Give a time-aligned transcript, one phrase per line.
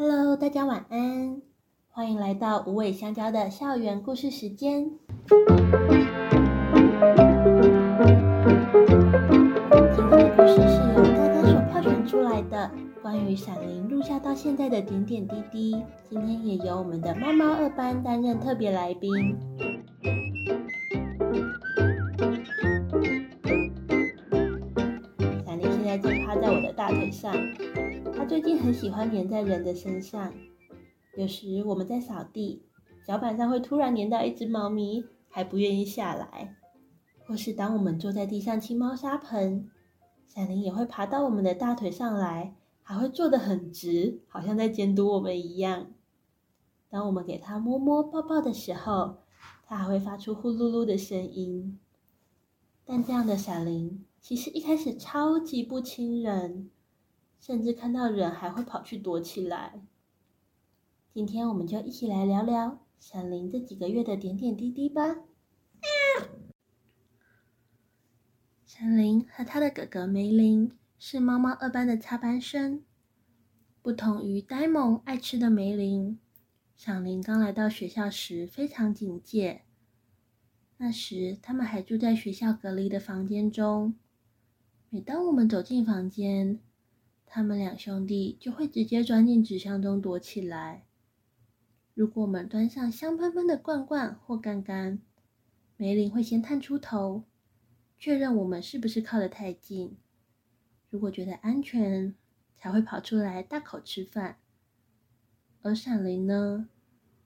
[0.00, 1.42] Hello，大家晚安，
[1.88, 4.88] 欢迎来到无尾香蕉的校园故事时间。
[5.26, 5.36] 今
[10.08, 12.70] 天的故事是由大家所票选出来的，
[13.02, 15.82] 关于闪灵入校到现在的点点滴滴。
[16.08, 19.36] 今天也由我们的猫猫二班担任特别来宾。
[28.28, 30.34] 最近很喜欢黏在人的身上，
[31.16, 32.62] 有时我们在扫地，
[33.06, 36.54] 脚板上会突然黏到一只猫咪，还不愿意下来；
[37.26, 39.70] 或是当我们坐在地上清猫砂盆，
[40.26, 45.86] 闪灵也会爬到我们的大腿上来，还会坐得很直，好像在监督我们一样。
[46.90, 49.16] 当我们给它摸摸抱抱的时候，
[49.66, 51.78] 它还会发出呼噜噜的声音。
[52.84, 56.68] 但这样的闪灵，其实一开始超级不亲人。
[57.38, 59.80] 甚至看到人还会跑去躲起来。
[61.12, 65.16] 今天我们就一起来聊聊闪灵这几个月的点点滴滴吧。
[68.64, 72.84] 闪灵和他的哥哥梅林是猫猫二班的插班生。
[73.80, 76.18] 不同于呆萌爱吃的梅林，
[76.76, 79.62] 闪灵刚来到学校时非常警戒。
[80.76, 83.94] 那时他们还住在学校隔离的房间中。
[84.90, 86.60] 每当我们走进房间，
[87.30, 90.86] 他们两兄弟就会直接钻进纸箱中躲起来。
[91.94, 95.00] 如果我们端上香喷喷的罐罐或干干，
[95.76, 97.24] 梅林会先探出头，
[97.98, 99.96] 确认我们是不是靠得太近。
[100.90, 102.14] 如果觉得安全，
[102.56, 104.38] 才会跑出来大口吃饭。
[105.62, 106.68] 而闪灵呢，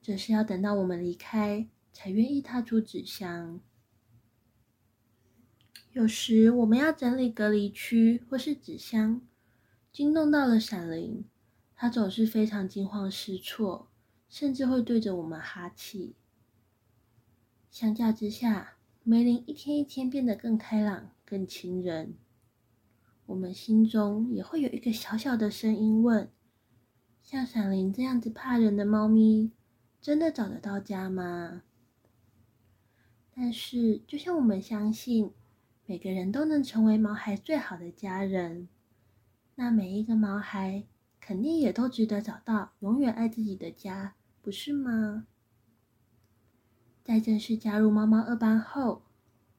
[0.00, 3.60] 则是要等到我们离开，才愿意踏出纸箱。
[5.92, 9.20] 有时我们要整理隔离区或是纸箱。
[9.92, 11.22] 惊动到了闪灵，
[11.76, 13.88] 他总是非常惊慌失措，
[14.26, 16.14] 甚至会对着我们哈气。
[17.70, 22.14] 相较之下，梅林一天一天变得更开朗、更亲人。
[23.26, 26.30] 我们心中也会有一个小小的声音问：
[27.22, 29.50] 像闪灵这样子怕人的猫咪，
[30.00, 31.64] 真的找得到家吗？
[33.34, 35.30] 但是，就像我们相信，
[35.84, 38.68] 每个人都能成为毛孩最好的家人。
[39.54, 40.84] 那每一个毛孩
[41.20, 45.26] 肯定也都值得找到永远爱自己的家，不是吗？
[47.04, 49.02] 在正式加入猫猫二班后，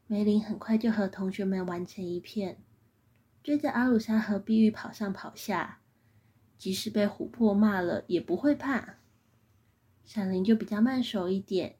[0.08, 2.64] 梅林很快就和同学们玩成一片，
[3.44, 5.82] 追着阿鲁莎和碧玉跑上跑下，
[6.58, 8.96] 即使被琥珀骂了也不会怕。
[10.06, 11.76] 闪灵就比较慢熟一点，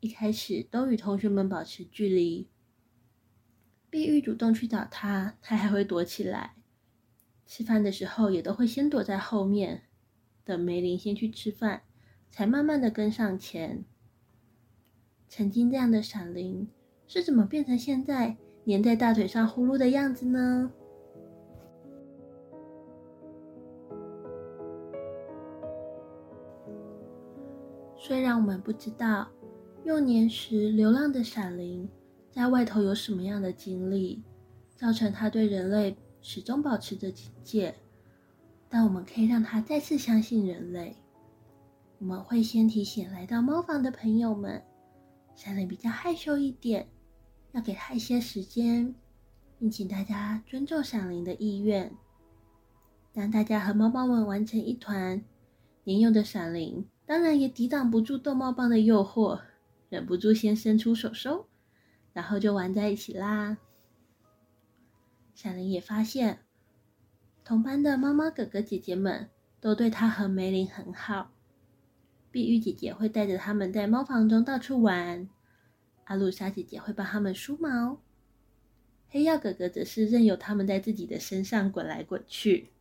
[0.00, 2.48] 一开始都与同学们保持距离。
[3.90, 6.57] 碧玉主动去找他，他还会躲起来。
[7.48, 9.84] 吃饭的时候也都会先躲在后面，
[10.44, 11.80] 等梅林先去吃饭，
[12.30, 13.86] 才慢慢的跟上前。
[15.30, 16.68] 曾经这样的闪灵，
[17.06, 20.70] 是怎么变成现在黏在大腿上呼噜的样子呢？
[27.96, 29.26] 虽然我们不知道
[29.84, 31.88] 幼年时流浪的闪灵
[32.30, 34.22] 在外头有什么样的经历，
[34.76, 35.96] 造成他对人类。
[36.20, 37.74] 始终保持着警戒，
[38.68, 40.96] 但我们可以让他再次相信人类。
[41.98, 44.62] 我们会先提醒来到猫房的朋友们，
[45.34, 46.88] 闪灵比较害羞一点，
[47.52, 48.94] 要给他一些时间，
[49.58, 51.92] 并请大家尊重闪灵的意愿。
[53.12, 55.24] 当大家和猫猫们玩成一团，
[55.84, 59.40] 年幼的闪灵当然也抵挡不住逗猫棒的诱惑，
[59.88, 61.48] 忍不住先伸出手手，
[62.12, 63.56] 然后就玩在一起啦。
[65.40, 66.40] 闪灵也发现，
[67.44, 71.30] 同班的猫猫哥哥姐姐们都对他和梅林很好。
[72.32, 75.28] 碧玉姐姐会带着他们在猫房中到处玩，
[76.06, 78.00] 阿鲁莎姐姐会帮他们梳毛，
[79.06, 82.72] 黑曜哥哥则是任由他们在自己的身上滚来滚去。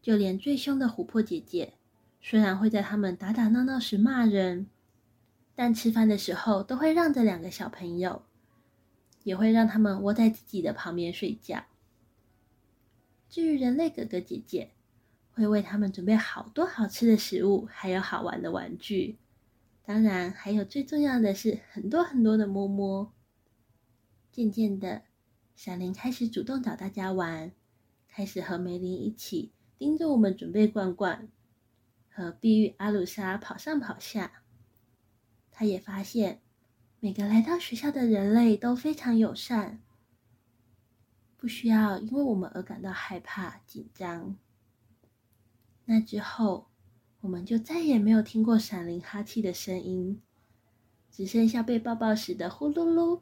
[0.00, 1.74] 就连最凶的琥珀姐姐，
[2.20, 4.68] 虽然会在他们打打闹闹时骂人，
[5.56, 8.22] 但吃饭的时候都会让着两个小朋友。
[9.24, 11.64] 也会让他们窝在自己的旁边睡觉。
[13.28, 14.70] 至于人类哥哥姐姐，
[15.32, 19.18] 会为他们准备好多好吃的食物，还有好玩的玩具。
[19.84, 23.12] 当然，还有最重要的是很多很多的摸摸。
[24.32, 25.02] 渐渐的，
[25.54, 27.52] 小林开始主动找大家玩，
[28.08, 31.28] 开始和梅林一起盯着我们准备罐罐，
[32.08, 34.42] 和碧玉、阿鲁莎跑上跑下。
[35.50, 36.40] 他也发现。
[37.00, 39.80] 每个来到学校的人类都非常友善，
[41.36, 44.36] 不需要因为我们而感到害怕紧张。
[45.84, 46.66] 那之后，
[47.20, 50.20] 我们就再也没有听过闪灵哈气的声音，
[51.08, 53.20] 只剩下被抱抱时的呼噜噜。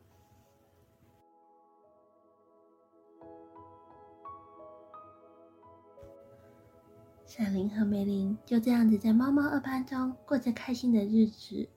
[7.27, 11.69] 闪灵和梅林就这样子在猫猫二班中过着开心的日子。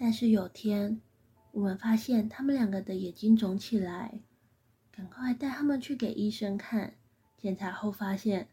[0.00, 1.00] 但是有天，
[1.50, 4.20] 我们发现他们两个的眼睛肿起来，
[4.92, 6.94] 赶快带他们去给医生看。
[7.36, 8.48] 检查后发现，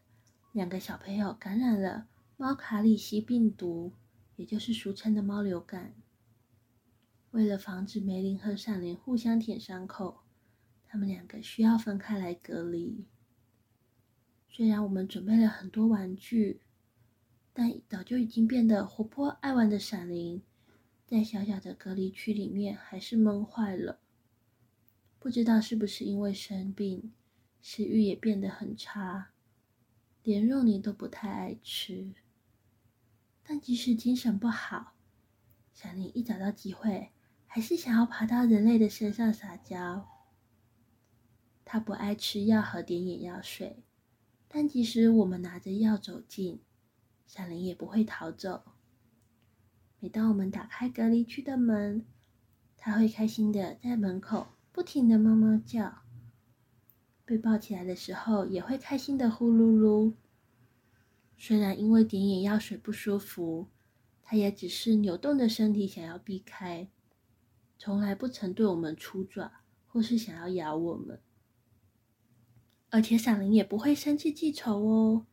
[0.50, 3.92] 两个小朋友感染了猫卡里西病毒，
[4.34, 5.94] 也就是俗称的猫流感。
[7.30, 10.22] 为了防止梅林和闪灵互相舔伤口，
[10.84, 13.06] 他们两个需要分开来隔离。
[14.48, 16.62] 虽然我们准备了很多玩具，
[17.52, 20.42] 但早就已经变得活泼爱玩的闪灵。
[21.06, 24.00] 在小小的隔离区里面，还是闷坏了。
[25.20, 27.12] 不知道是不是因为生病，
[27.62, 29.30] 食欲也变得很差，
[30.24, 32.12] 连肉泥都不太爱吃。
[33.44, 34.94] 但即使精神不好，
[35.72, 37.12] 小林一找到机会，
[37.46, 40.08] 还是想要爬到人类的身上撒娇。
[41.64, 43.84] 他不爱吃药和点眼药水，
[44.48, 46.60] 但即使我们拿着药走近，
[47.28, 48.64] 小林也不会逃走。
[49.98, 52.04] 每当我们打开隔离区的门，
[52.76, 56.02] 它会开心的在门口不停的喵喵叫。
[57.24, 60.12] 被抱起来的时候，也会开心的呼噜噜。
[61.36, 63.68] 虽然因为点眼药水不舒服，
[64.22, 66.88] 它也只是扭动着身体想要避开，
[67.78, 69.50] 从来不曾对我们出爪
[69.86, 71.20] 或是想要咬我们。
[72.90, 75.26] 而且闪灵也不会生气记仇哦，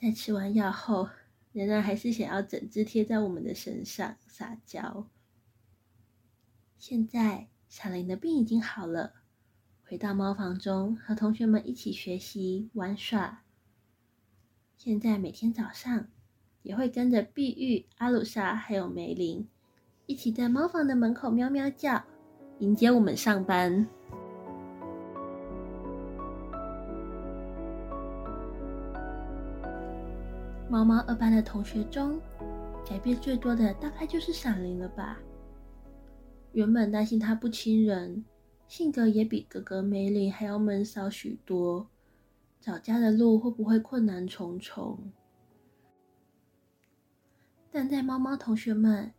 [0.00, 1.10] 在吃完药后。
[1.58, 5.08] 仍然还是想要整只贴在我们的身上撒娇。
[6.78, 9.14] 现在闪灵的病已经好了，
[9.84, 13.42] 回到猫房中和同学们一起学习玩耍。
[14.76, 16.06] 现在每天早上
[16.62, 19.48] 也会跟着碧玉、阿鲁莎还有梅林
[20.06, 22.04] 一起在猫房的门口喵喵叫，
[22.60, 23.88] 迎接我们上班。
[30.70, 32.20] 猫猫二班的同学中，
[32.86, 35.18] 改变最多的大概就是闪灵了吧？
[36.52, 38.22] 原本担心他不亲人，
[38.66, 41.88] 性格也比哥哥梅林还要闷骚许多，
[42.60, 45.10] 找家的路会不会困难重重？
[47.70, 49.12] 但在猫猫同学们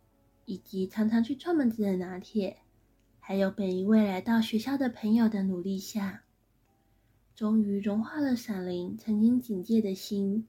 [0.44, 2.58] 以及常常去串门子的拿铁，
[3.18, 6.22] 还有每一位来到学校的朋友的努力下，
[7.34, 10.46] 终于融化了闪灵曾经警戒的心。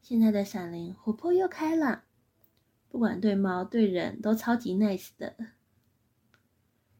[0.00, 2.02] 现在的闪灵活泼又开朗，
[2.88, 5.36] 不管对猫对人都超级 nice 的。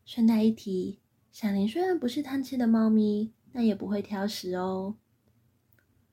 [0.04, 0.98] 顺带一提，
[1.30, 4.96] 闪灵虽然不是贪吃的猫咪，但也不会挑食哦。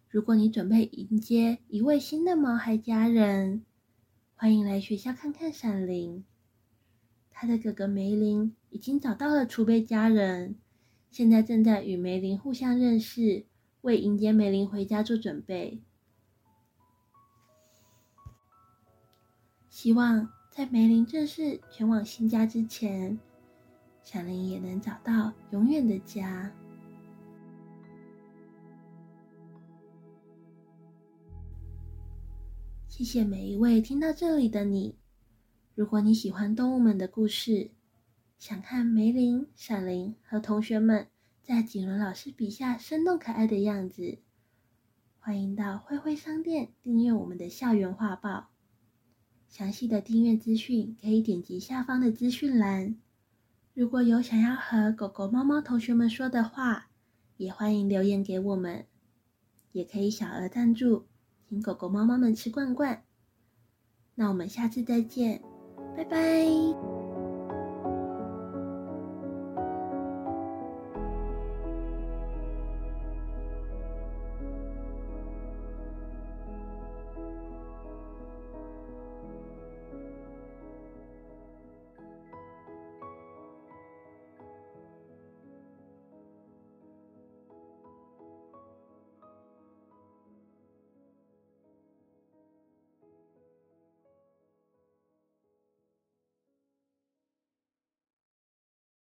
[0.10, 3.64] 如果你准备迎接一位新的毛孩家人，
[4.36, 6.24] 欢迎来学校看看闪灵。
[7.30, 10.56] 他的哥哥梅林已经找到了储备家人，
[11.12, 13.46] 现在正在与梅林互相认识，
[13.82, 15.82] 为迎接梅林回家做准备。
[19.76, 23.20] 希望在梅林正式前往新家之前，
[24.04, 26.50] 闪灵也能找到永远的家。
[32.88, 34.96] 谢谢每一位听到这里的你。
[35.76, 37.70] 如果你喜欢动物们的故事，
[38.40, 41.10] 想看梅林、闪灵和同学们
[41.44, 44.20] 在景伦老师笔下生动可爱的样子，
[45.20, 48.55] 欢迎到灰灰商店订阅我们的校园画报。
[49.56, 52.98] 详细的订阅资讯可以点击下方的资讯栏。
[53.74, 56.88] 如果有想要和狗狗、猫猫同学们说的话，
[57.38, 58.86] 也欢迎留言给我们，
[59.72, 61.06] 也可以小额赞助，
[61.48, 63.06] 请狗狗、猫猫们吃罐罐。
[64.16, 65.42] 那我们下次再见，
[65.96, 66.95] 拜拜。